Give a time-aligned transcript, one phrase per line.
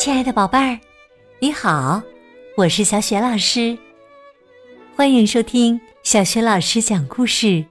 [0.00, 0.80] 亲爱的宝贝儿，
[1.40, 2.00] 你好，
[2.56, 3.76] 我是小雪老师，
[4.96, 7.62] 欢迎收听小雪老师讲故事，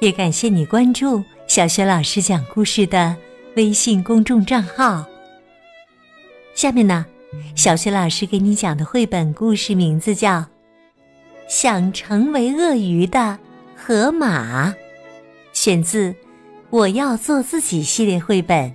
[0.00, 3.14] 也感谢你关注小雪老师讲故事的
[3.56, 5.04] 微信公众账号。
[6.54, 7.04] 下面呢，
[7.54, 10.38] 小雪老师给你讲的绘本故事名字叫
[11.46, 13.38] 《想成为鳄鱼的
[13.76, 14.70] 河马》，
[15.52, 16.10] 选自
[16.70, 18.74] 《我要做自己》系列绘本。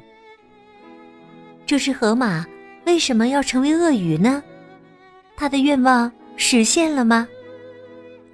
[1.65, 2.45] 这是河马。
[2.85, 4.43] 为什么要成为鳄鱼呢？
[5.35, 7.27] 他的愿望实现了吗？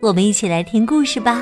[0.02, 1.42] 我们一起来听故事吧。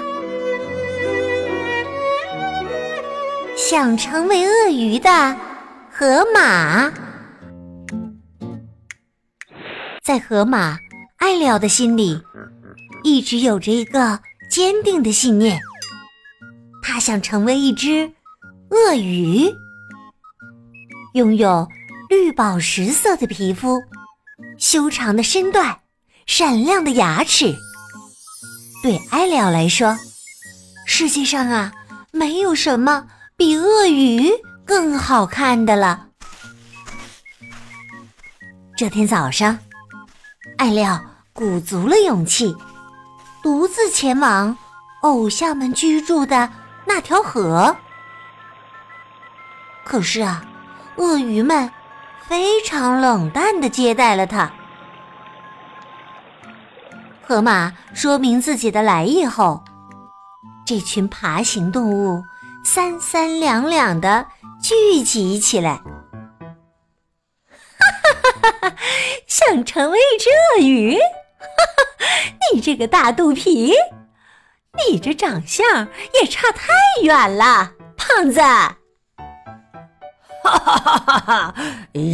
[3.55, 5.35] 想成为鳄鱼的
[5.91, 6.91] 河马，
[10.01, 10.77] 在河马
[11.17, 12.21] 爱了的心里，
[13.03, 14.19] 一直有着一个
[14.49, 15.59] 坚定的信念：
[16.81, 18.11] 他想成为一只
[18.69, 19.51] 鳄鱼，
[21.13, 21.67] 拥有。
[22.09, 23.83] 绿宝石色的皮肤，
[24.57, 25.79] 修长的身段，
[26.25, 27.55] 闪亮的牙齿。
[28.81, 29.95] 对艾利奥来说，
[30.87, 31.71] 世界上啊，
[32.11, 33.05] 没有什么
[33.37, 34.27] 比鳄鱼
[34.65, 36.07] 更好看的了。
[38.75, 39.59] 这天早上，
[40.57, 40.99] 艾利奥
[41.31, 42.55] 鼓足了勇气，
[43.43, 44.57] 独自前往
[45.03, 46.51] 偶像们居住的
[46.87, 47.77] 那条河。
[49.85, 50.43] 可是啊，
[50.95, 51.71] 鳄鱼们。
[52.29, 54.53] 非常冷淡的接待了他。
[57.23, 59.63] 河马说明自己的来意后，
[60.63, 62.23] 这群爬行动物
[62.63, 64.27] 三三两两的
[64.61, 65.81] 聚集起来。
[67.79, 67.81] 哈
[68.43, 68.75] 哈哈！
[69.25, 70.99] 想成为一只鳄鱼？
[70.99, 71.47] 哈
[71.97, 72.05] 哈！
[72.53, 73.73] 你这个大肚皮，
[74.87, 75.87] 你这长相
[76.21, 78.39] 也差太远了，胖子。
[80.57, 81.55] 哈哈哈哈哈！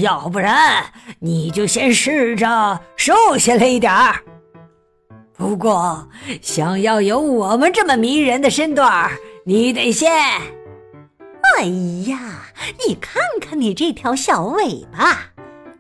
[0.02, 0.84] 要不然
[1.20, 4.16] 你就先试着瘦下来一点儿。
[5.38, 6.08] 不过，
[6.42, 9.12] 想要有我们这么迷人的身段，
[9.46, 10.12] 你得先……
[11.58, 11.64] 哎
[12.08, 12.18] 呀，
[12.86, 15.18] 你看看你这条小尾巴，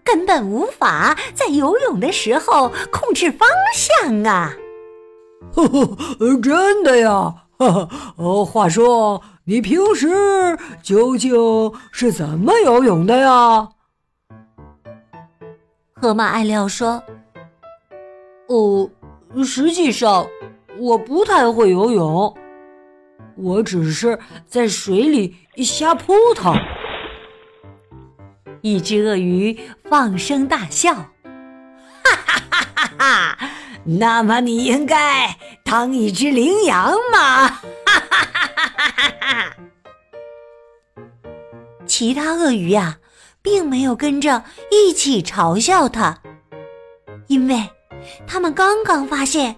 [0.03, 4.53] 根本无法在游泳的时候控制方向啊！
[5.53, 7.33] 呵呵，真的呀？
[7.57, 9.21] 哈哈，哦，话说。
[9.47, 10.07] 你平时
[10.81, 11.31] 究竟
[11.91, 13.69] 是怎么游泳的呀？
[15.93, 17.03] 河马爱廖说
[18.49, 18.89] ：“哦，
[19.43, 20.27] 实际上
[20.79, 22.35] 我不太会游泳，
[23.37, 24.17] 我只是
[24.47, 26.55] 在水里瞎扑腾。”
[28.61, 30.91] 一只鳄鱼放声大笑
[32.03, 33.37] ：“哈哈哈哈哈！
[33.83, 37.59] 那么你应该当一只羚羊嘛？”
[41.97, 42.97] 其他鳄鱼呀，
[43.41, 46.19] 并没有跟着一起嘲笑他，
[47.27, 47.69] 因为
[48.27, 49.55] 他们刚刚发现，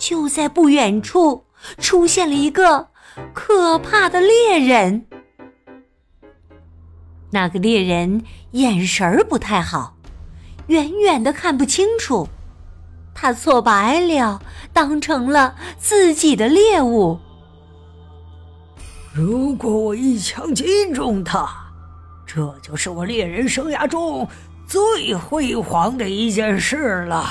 [0.00, 1.44] 就在不远处
[1.78, 2.88] 出现了一个
[3.32, 5.06] 可怕的猎人。
[7.30, 9.94] 那个猎人眼神儿不太好，
[10.66, 12.28] 远远的看不清楚，
[13.14, 17.20] 他错把艾了当成了自己的猎物。
[19.18, 21.44] 如果我一枪击中他，
[22.24, 24.28] 这就是我猎人生涯中
[24.64, 27.28] 最辉煌的一件事了。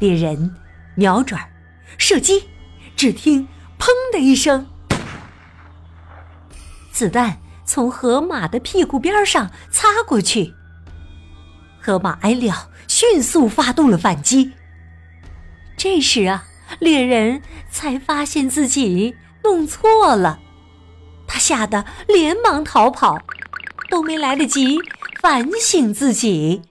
[0.00, 0.52] 猎人
[0.96, 1.40] 瞄准，
[1.96, 2.48] 射击，
[2.96, 3.46] 只听
[3.78, 4.66] “砰”的一声，
[6.90, 10.54] 子弹从河马的屁股边上擦过去。
[11.80, 14.50] 河马挨了，迅速发动了反击。
[15.76, 16.42] 这时啊，
[16.80, 17.40] 猎人
[17.70, 19.14] 才发现自己。
[19.46, 20.40] 弄错了，
[21.28, 23.16] 他吓得连忙逃跑，
[23.88, 24.76] 都没来得及
[25.20, 26.62] 反省自己。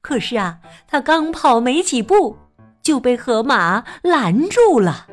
[0.00, 2.38] 可是啊，他刚跑没几步，
[2.80, 5.08] 就被河马拦住了。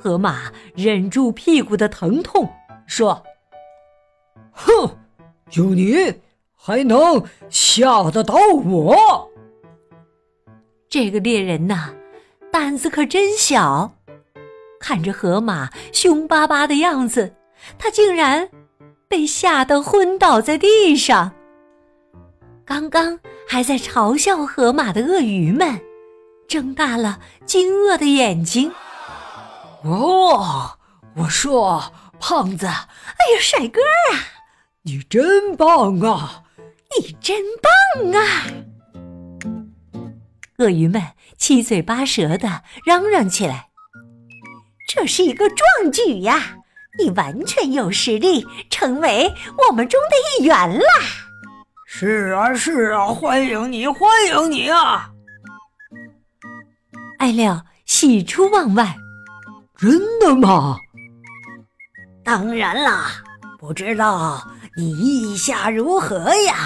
[0.00, 2.50] 河马忍住屁股的疼痛，
[2.86, 3.22] 说
[4.50, 4.96] ：“哼，
[5.50, 6.22] 就你
[6.56, 8.34] 还能吓得到
[8.64, 9.30] 我？
[10.88, 11.94] 这个猎人呐，
[12.50, 13.92] 胆子可真小。”
[14.80, 17.36] 看着河马凶巴巴的样子，
[17.78, 18.48] 他竟然
[19.06, 21.32] 被吓得昏倒在地上。
[22.64, 25.80] 刚刚还在嘲笑河马的鳄鱼们，
[26.48, 28.72] 睁大了惊愕的眼睛。
[29.82, 30.78] 哦，
[31.16, 32.72] 我说，胖子，哎
[33.34, 33.80] 呀，帅哥
[34.12, 34.18] 啊，
[34.82, 36.44] 你真棒啊！
[36.98, 38.46] 你真棒啊！
[40.58, 41.02] 鳄鱼们
[41.38, 43.69] 七嘴八舌的嚷嚷起来。
[44.92, 46.56] 这是一个壮举呀！
[46.98, 50.84] 你完全有实力成为我们中的一员啦！
[51.86, 55.12] 是啊，是啊，欢迎你，欢迎你啊！
[57.20, 58.96] 艾廖喜出望外，
[59.76, 60.76] 真的吗？
[62.24, 63.12] 当然啦，
[63.60, 64.44] 不知道
[64.76, 66.56] 你意下如何呀？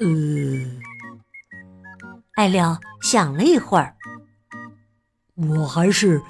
[0.00, 0.08] 呃，
[2.36, 3.94] 艾廖想了一会儿，
[5.46, 6.22] 我还是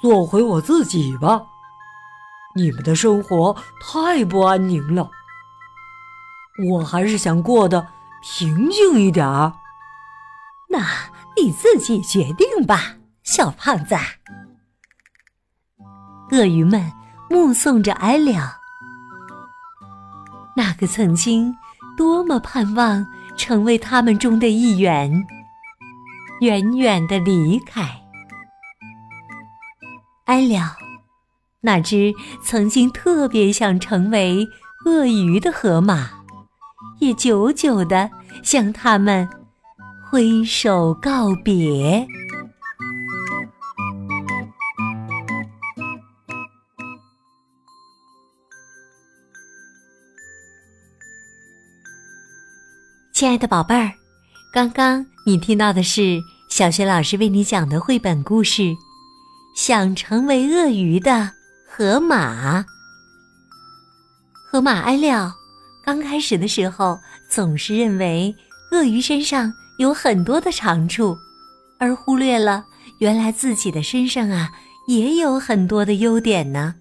[0.00, 1.42] 做回我自己吧。
[2.54, 5.10] 你们的生活太不安宁了。
[6.70, 7.86] 我还是想过得
[8.22, 9.52] 平静一点儿。
[10.70, 10.80] 那
[11.36, 13.94] 你自己决定吧，小胖子。
[16.32, 16.92] 鳄鱼们
[17.30, 18.42] 目送着艾廖，
[20.56, 21.54] 那个曾经
[21.96, 25.24] 多么盼望成为他们中的一员，
[26.40, 28.05] 远远的离开。
[30.26, 30.60] 艾廖，
[31.60, 32.12] 那只
[32.44, 34.44] 曾经特别想成为
[34.84, 36.10] 鳄鱼的河马。
[36.98, 38.10] 也久久的
[38.42, 39.28] 向他们
[40.10, 42.04] 挥手告别。
[53.12, 53.92] 亲爱的宝贝儿，
[54.52, 56.20] 刚刚你听到的是
[56.50, 58.62] 小学老师为你讲的绘本故事
[59.56, 61.32] 《想成为鳄鱼的
[61.66, 62.60] 河马》。
[64.46, 65.32] 河马艾廖。
[65.82, 66.98] 刚开始的时候，
[67.30, 68.34] 总是认为
[68.70, 71.16] 鳄鱼身上有很多的长处，
[71.78, 72.66] 而忽略了
[72.98, 74.52] 原来自己的身上啊
[74.88, 76.74] 也有很多的优点呢。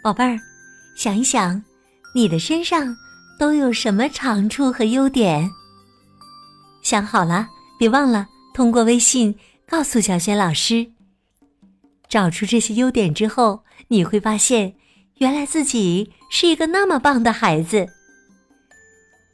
[0.00, 0.38] 宝贝儿，
[0.94, 1.60] 想一想，
[2.14, 2.94] 你的身上
[3.36, 5.50] 都有什么长处和优点？
[6.84, 7.48] 想好了，
[7.80, 9.34] 别忘了通过微信
[9.68, 10.86] 告诉小轩老师。
[12.12, 14.74] 找出这些优点之后，你会发现。
[15.16, 17.88] 原来自己是一个那么棒的孩子。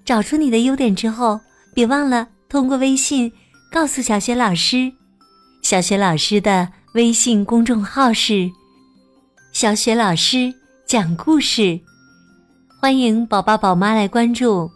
[0.05, 1.41] 找出你的优点之后，
[1.75, 3.33] 别忘了通过微信
[3.73, 4.93] 告诉小雪老师。
[5.61, 8.49] 小雪老师的微信公众号是
[9.51, 10.55] “小雪老师
[10.87, 11.81] 讲故事”，
[12.81, 14.71] 欢迎宝宝宝妈来关注。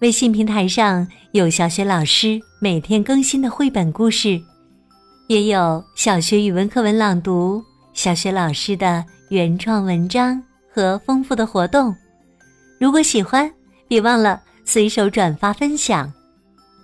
[0.00, 4.38] 微信平台上有小雪老师每天更新的绘本故事，
[5.28, 10.42] 也有小学语文课文朗读，小学老师的原创文章。
[10.70, 11.92] 和丰富的活动，
[12.78, 13.50] 如果喜欢，
[13.88, 16.12] 别忘了随手转发分享。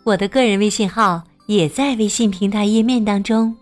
[0.02, 3.54] 我的个人微信号也在微信平台页面当中。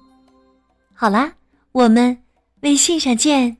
[0.95, 1.31] 好啦，
[1.73, 2.17] 我们
[2.63, 3.59] 微信上见。